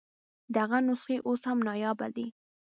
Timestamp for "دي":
2.15-2.27